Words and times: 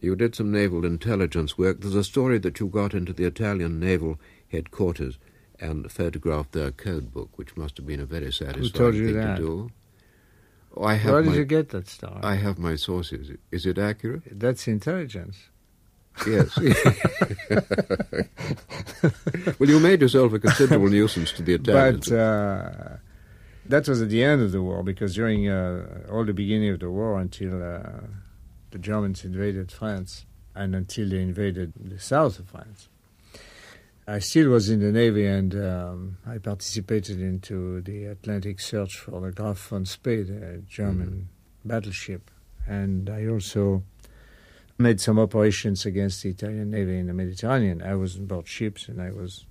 You 0.00 0.16
did 0.16 0.34
some 0.34 0.50
naval 0.50 0.84
intelligence 0.84 1.58
work. 1.58 1.80
There's 1.80 1.94
a 1.94 2.04
story 2.04 2.38
that 2.38 2.58
you 2.58 2.68
got 2.68 2.94
into 2.94 3.12
the 3.12 3.24
Italian 3.24 3.78
naval 3.78 4.18
headquarters 4.48 5.18
and 5.60 5.92
photographed 5.92 6.52
their 6.52 6.70
code 6.70 7.12
book, 7.12 7.36
which 7.36 7.56
must 7.56 7.76
have 7.76 7.86
been 7.86 8.00
a 8.00 8.06
very 8.06 8.32
satisfying 8.32 8.62
Who 8.62 8.70
told 8.70 8.94
you 8.94 9.08
thing 9.08 9.16
that? 9.16 9.36
to 9.36 9.42
do. 9.42 9.70
Oh, 10.74 10.84
I 10.84 10.94
have 10.94 11.12
Where 11.12 11.22
did 11.22 11.30
my, 11.30 11.36
you 11.36 11.44
get 11.44 11.68
that 11.70 11.88
story? 11.88 12.20
I 12.22 12.36
have 12.36 12.58
my 12.58 12.76
sources. 12.76 13.30
Is 13.50 13.66
it 13.66 13.76
accurate? 13.76 14.22
That's 14.30 14.68
intelligence. 14.68 15.36
Yes. 16.26 16.56
well, 19.58 19.68
you 19.68 19.80
made 19.80 20.00
yourself 20.00 20.32
a 20.32 20.38
considerable 20.38 20.88
nuisance 20.90 21.32
to 21.32 21.42
the 21.42 21.54
Italians. 21.54 22.08
But 22.08 22.16
uh, 22.16 22.96
that 23.66 23.88
was 23.88 24.02
at 24.02 24.08
the 24.08 24.22
end 24.22 24.42
of 24.42 24.52
the 24.52 24.62
war 24.62 24.82
because 24.82 25.14
during 25.14 25.48
uh, 25.48 26.04
all 26.10 26.24
the 26.24 26.32
beginning 26.32 26.70
of 26.70 26.80
the 26.80 26.90
war 26.90 27.18
until 27.18 27.62
uh, 27.62 28.00
the 28.70 28.78
Germans 28.78 29.24
invaded 29.24 29.72
France 29.72 30.26
and 30.54 30.74
until 30.74 31.08
they 31.08 31.20
invaded 31.20 31.72
the 31.76 31.98
south 31.98 32.38
of 32.38 32.48
France, 32.48 32.88
I 34.06 34.18
still 34.18 34.50
was 34.50 34.70
in 34.70 34.80
the 34.80 34.90
Navy 34.90 35.26
and 35.26 35.54
um, 35.54 36.18
I 36.26 36.38
participated 36.38 37.20
into 37.20 37.80
the 37.82 38.06
Atlantic 38.06 38.60
search 38.60 38.96
for 38.96 39.20
the 39.20 39.30
Graf 39.30 39.58
von 39.68 39.84
Spee, 39.84 40.22
the 40.22 40.62
German 40.68 41.28
battleship. 41.64 42.30
And 42.66 43.08
I 43.08 43.26
also 43.26 43.82
made 44.78 45.00
some 45.00 45.18
operations 45.18 45.86
against 45.86 46.22
the 46.22 46.30
Italian 46.30 46.70
Navy 46.70 46.98
in 46.98 47.06
the 47.06 47.14
Mediterranean. 47.14 47.82
I 47.82 47.94
was 47.94 48.16
on 48.16 48.26
board 48.26 48.48
ships 48.48 48.88
and 48.88 49.00
I 49.00 49.12
was 49.12 49.46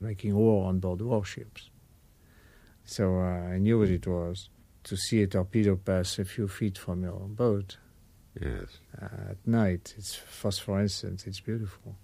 making 0.00 0.34
war 0.34 0.68
on 0.68 0.80
board 0.80 1.00
warships. 1.00 1.70
So 2.84 3.16
uh, 3.16 3.54
I 3.54 3.58
knew 3.58 3.78
what 3.78 3.88
it 3.88 4.06
was. 4.06 4.48
to 4.84 4.96
see 4.96 5.22
a 5.22 5.26
torpedo 5.26 5.76
pass 5.76 6.18
a 6.18 6.24
few 6.24 6.48
feet 6.48 6.76
from 6.76 7.02
your 7.02 7.20
boat. 7.28 7.76
Yes. 8.40 8.78
Uh, 9.00 9.30
at 9.30 9.46
night, 9.46 9.94
it's 9.98 10.14
phosphorescent. 10.14 11.26
It's 11.26 11.40
beautiful. 11.40 11.96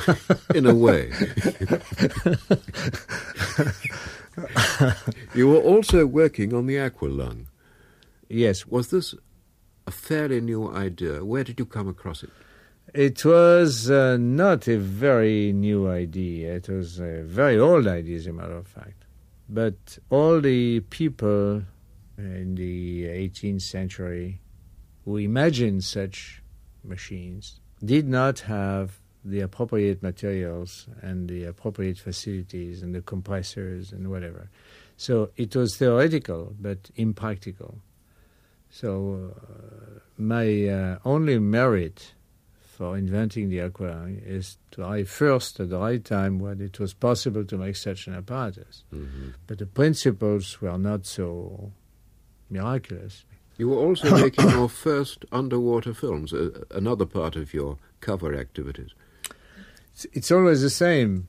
In 0.54 0.66
a 0.66 0.74
way. 0.74 1.12
you 5.34 5.48
were 5.48 5.60
also 5.60 6.06
working 6.06 6.54
on 6.54 6.66
the 6.66 6.76
aqualung. 6.76 7.46
Yes. 8.28 8.66
Was 8.66 8.90
this 8.90 9.14
a 9.86 9.90
fairly 9.90 10.40
new 10.40 10.74
idea? 10.74 11.24
Where 11.24 11.44
did 11.44 11.58
you 11.58 11.66
come 11.66 11.88
across 11.88 12.22
it? 12.22 12.30
It 12.94 13.24
was 13.24 13.90
uh, 13.90 14.16
not 14.18 14.68
a 14.68 14.78
very 14.78 15.52
new 15.52 15.88
idea. 15.88 16.54
It 16.54 16.68
was 16.68 17.00
a 17.00 17.22
very 17.22 17.58
old 17.58 17.86
idea, 17.86 18.16
as 18.16 18.26
a 18.26 18.32
matter 18.32 18.56
of 18.56 18.66
fact. 18.66 19.04
But 19.48 19.98
all 20.10 20.40
the 20.40 20.80
people 20.80 21.62
in 22.16 22.54
the 22.54 23.04
18th 23.04 23.62
century 23.62 24.40
who 25.04 25.16
imagined 25.16 25.84
such 25.84 26.42
machines 26.82 27.60
did 27.84 28.08
not 28.08 28.40
have 28.40 29.00
the 29.24 29.40
appropriate 29.40 30.02
materials 30.02 30.86
and 31.00 31.28
the 31.28 31.44
appropriate 31.44 31.98
facilities 31.98 32.82
and 32.82 32.94
the 32.94 33.00
compressors 33.00 33.92
and 33.92 34.10
whatever. 34.10 34.50
So 34.96 35.30
it 35.36 35.56
was 35.56 35.76
theoretical 35.76 36.54
but 36.60 36.90
impractical. 36.96 37.78
So 38.70 39.32
uh, 39.36 40.00
my 40.18 40.68
uh, 40.68 40.98
only 41.04 41.38
merit 41.38 42.12
for 42.76 42.98
inventing 42.98 43.48
the 43.48 43.58
aqualung 43.58 44.20
is 44.26 44.58
to 44.72 44.82
arrive 44.82 45.08
first 45.08 45.60
at 45.60 45.70
the 45.70 45.78
right 45.78 46.04
time 46.04 46.38
when 46.38 46.60
it 46.60 46.80
was 46.80 46.92
possible 46.92 47.44
to 47.44 47.56
make 47.56 47.76
such 47.76 48.08
an 48.08 48.14
apparatus. 48.14 48.82
Mm-hmm. 48.92 49.28
But 49.46 49.58
the 49.58 49.66
principles 49.66 50.60
were 50.60 50.76
not 50.76 51.06
so 51.06 51.72
miraculous. 52.50 53.24
You 53.56 53.68
were 53.68 53.78
also 53.78 54.16
making 54.22 54.50
your 54.50 54.68
first 54.68 55.24
underwater 55.32 55.94
films, 55.94 56.32
uh, 56.32 56.64
another 56.70 57.06
part 57.06 57.36
of 57.36 57.54
your 57.54 57.78
cover 58.00 58.34
activities. 58.34 58.90
It's, 60.12 60.30
always 60.30 60.60
the 60.60 60.70
same 60.70 61.28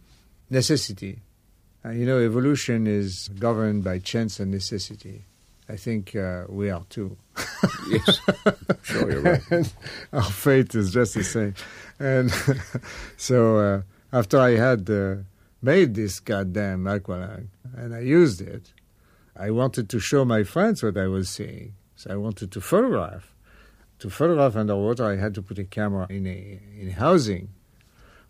necessity. 0.49 1.21
Uh, 1.83 1.91
you 1.91 2.05
know, 2.05 2.19
evolution 2.19 2.87
is 2.87 3.29
governed 3.39 3.83
by 3.83 3.99
chance 3.99 4.39
and 4.39 4.49
necessity. 4.49 5.25
I 5.69 5.75
think 5.75 6.15
uh, 6.15 6.45
we 6.49 6.69
are 6.69 6.83
too. 6.89 7.17
yes, 7.89 8.19
sure, 8.83 9.11
you're 9.11 9.21
right. 9.21 9.73
Our 10.13 10.23
fate 10.23 10.73
is 10.75 10.93
just 10.93 11.13
the 11.13 11.23
same. 11.23 11.53
And 11.99 12.31
so 13.17 13.57
uh, 13.57 13.81
after 14.11 14.39
I 14.39 14.51
had 14.51 14.89
uh, 14.89 15.17
made 15.61 15.95
this 15.95 16.19
goddamn 16.19 16.85
aqualung 16.85 17.47
and 17.75 17.93
I 17.93 17.99
used 17.99 18.41
it, 18.41 18.73
I 19.35 19.51
wanted 19.51 19.89
to 19.89 19.99
show 19.99 20.25
my 20.25 20.43
friends 20.43 20.81
what 20.81 20.97
I 20.97 21.07
was 21.07 21.29
seeing. 21.29 21.73
So 21.95 22.11
I 22.11 22.15
wanted 22.15 22.51
to 22.51 22.61
photograph. 22.61 23.33
To 23.99 24.09
photograph 24.09 24.55
underwater, 24.55 25.05
I 25.05 25.15
had 25.15 25.33
to 25.35 25.41
put 25.41 25.57
a 25.57 25.63
camera 25.63 26.05
in 26.09 26.27
a 26.27 26.59
in 26.79 26.87
in-housing. 26.89 27.49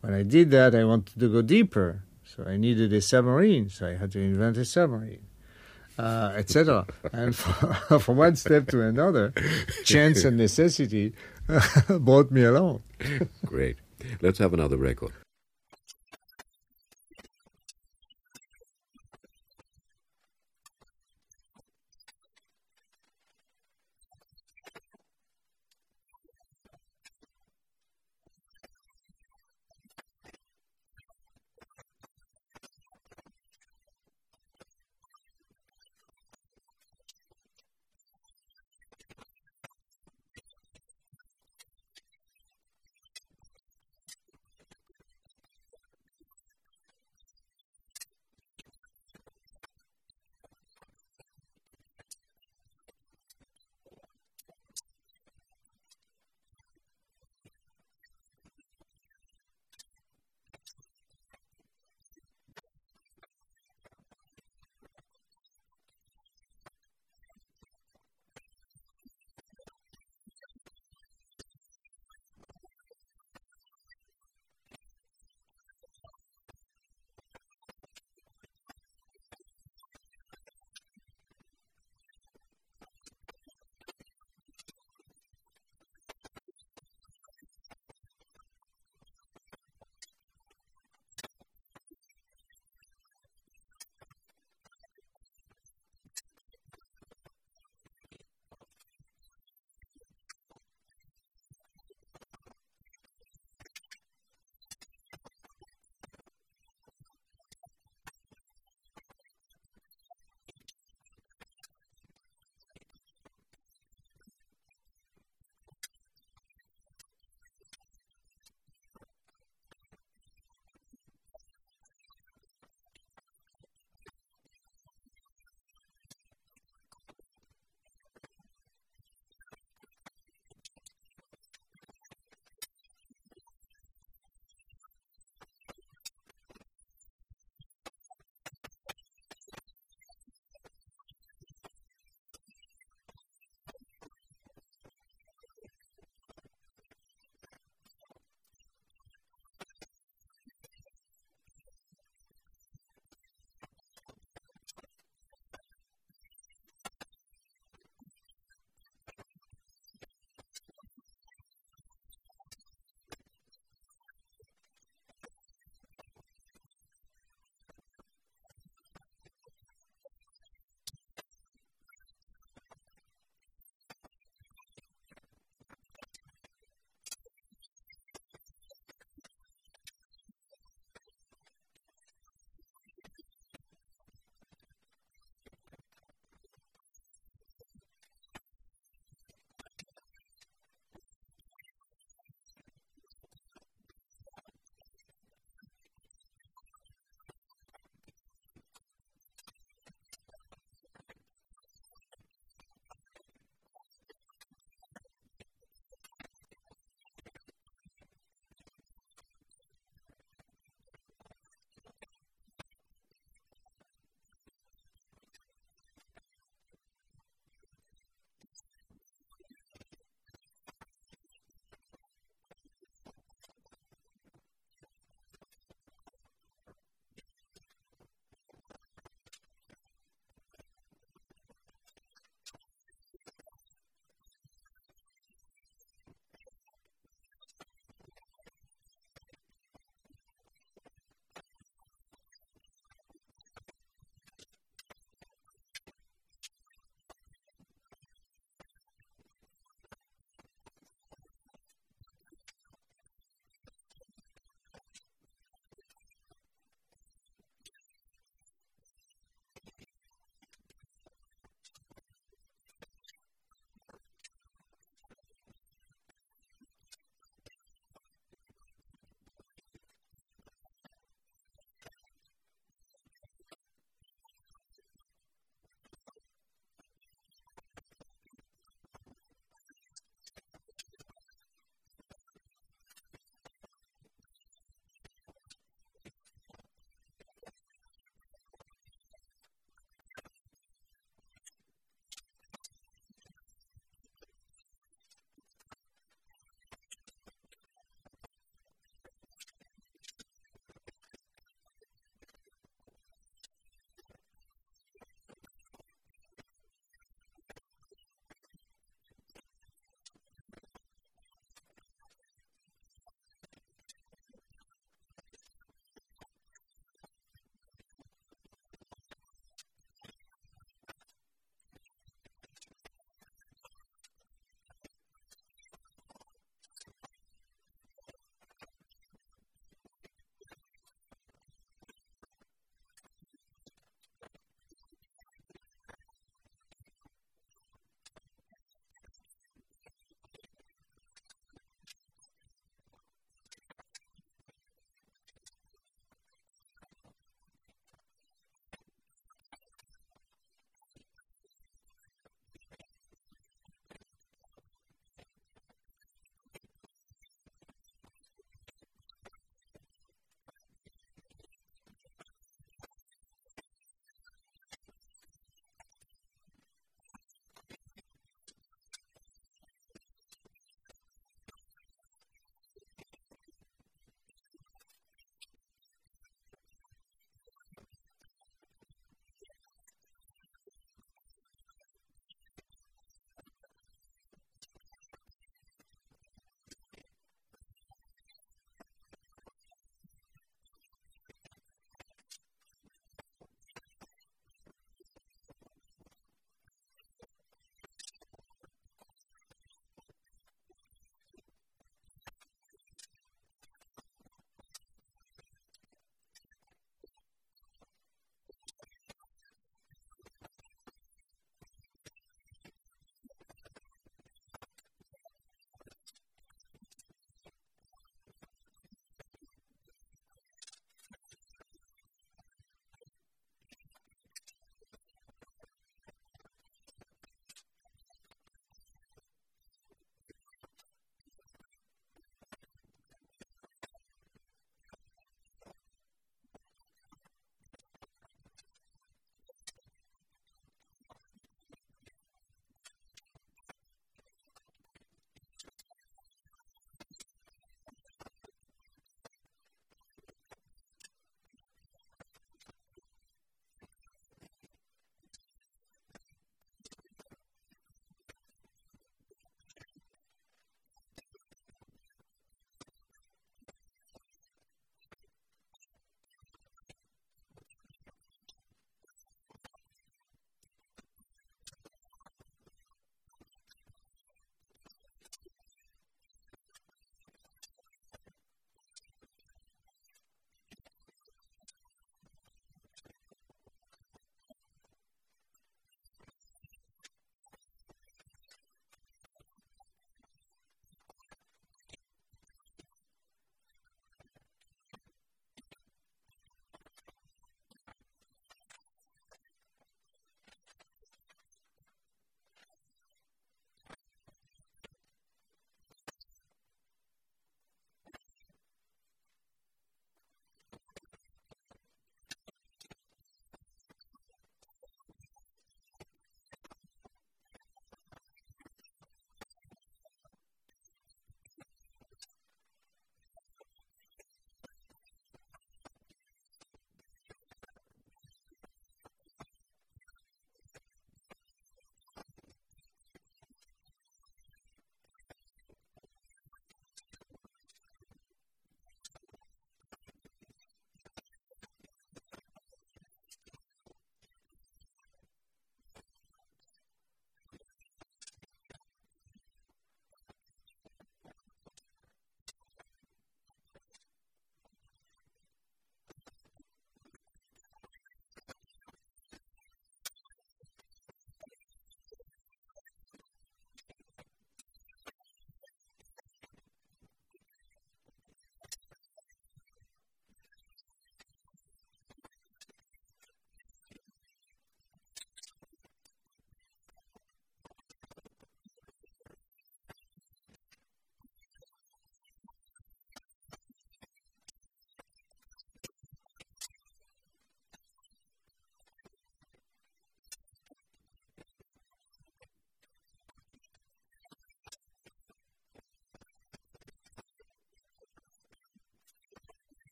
When 0.00 0.12
I 0.14 0.24
did 0.24 0.50
that, 0.50 0.74
I 0.74 0.84
wanted 0.84 1.18
to 1.20 1.28
go 1.28 1.42
deeper. 1.42 2.02
So 2.24 2.44
I 2.44 2.56
needed 2.56 2.92
a 2.92 3.00
submarine. 3.00 3.68
So 3.68 3.86
I 3.86 3.94
had 3.94 4.10
to 4.12 4.20
invent 4.20 4.56
a 4.56 4.64
submarine 4.64 5.26
uh, 5.98 6.32
etc. 6.36 6.86
and 7.12 7.34
for, 7.34 7.98
from 8.00 8.16
one 8.16 8.36
step 8.36 8.68
to 8.68 8.82
another, 8.82 9.32
chance 9.84 10.24
and 10.24 10.36
necessity 10.36 11.12
brought 11.88 12.30
me 12.30 12.44
along. 12.44 12.82
Great. 13.44 13.76
Let's 14.20 14.38
have 14.38 14.52
another 14.52 14.76
record. 14.76 15.12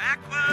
Aqua 0.00 0.49